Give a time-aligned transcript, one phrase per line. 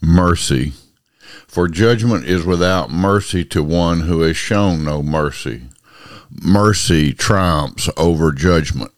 [0.00, 0.72] mercy.
[1.46, 5.62] For judgment is without mercy to one who has shown no mercy.
[6.30, 8.92] Mercy triumphs over judgment.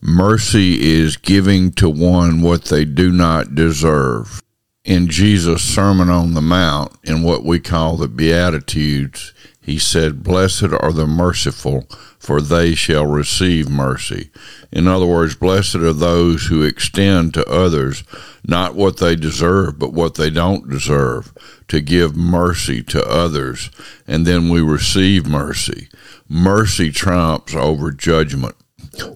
[0.00, 4.42] Mercy is giving to one what they do not deserve.
[4.84, 9.34] In Jesus' Sermon on the Mount, in what we call the Beatitudes,
[9.66, 11.88] he said, Blessed are the merciful,
[12.20, 14.30] for they shall receive mercy.
[14.70, 18.04] In other words, blessed are those who extend to others
[18.46, 21.32] not what they deserve, but what they don't deserve,
[21.66, 23.70] to give mercy to others,
[24.06, 25.88] and then we receive mercy.
[26.28, 28.54] Mercy triumphs over judgment.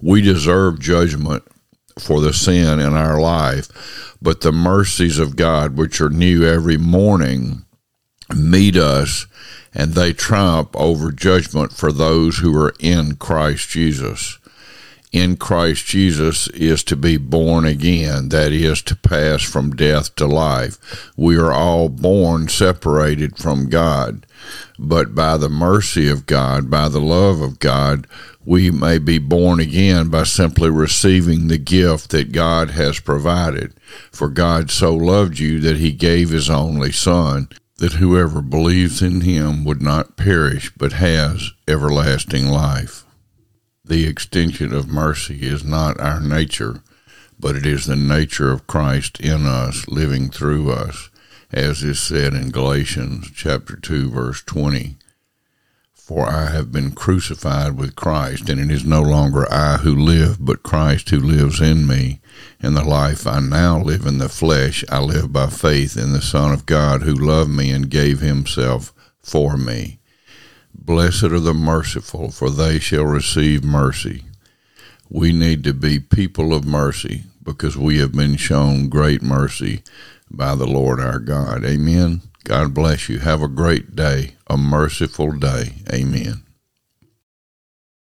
[0.01, 1.43] We deserve judgment
[1.97, 6.77] for the sin in our life, but the mercies of God, which are new every
[6.77, 7.63] morning,
[8.35, 9.27] meet us
[9.73, 14.37] and they triumph over judgment for those who are in Christ Jesus.
[15.11, 20.25] In Christ Jesus is to be born again, that is, to pass from death to
[20.25, 21.11] life.
[21.17, 24.25] We are all born separated from God,
[24.79, 28.07] but by the mercy of God, by the love of God,
[28.45, 33.73] we may be born again by simply receiving the gift that God has provided.
[34.11, 37.49] For God so loved you that he gave his only Son,
[37.81, 43.03] that whoever believes in him would not perish but has everlasting life.
[43.83, 46.83] The extension of mercy is not our nature,
[47.39, 51.09] but it is the nature of Christ in us, living through us,
[51.51, 54.97] as is said in Galatians chapter 2 verse 20.
[56.13, 60.43] For I have been crucified with Christ, and it is no longer I who live,
[60.43, 62.19] but Christ who lives in me.
[62.61, 66.21] In the life I now live in the flesh, I live by faith in the
[66.21, 69.99] Son of God who loved me and gave himself for me.
[70.75, 74.25] Blessed are the merciful, for they shall receive mercy.
[75.09, 79.81] We need to be people of mercy because we have been shown great mercy
[80.29, 81.63] by the Lord our God.
[81.63, 82.19] Amen.
[82.43, 83.19] God bless you.
[83.19, 85.75] Have a great day, a merciful day.
[85.91, 86.43] Amen.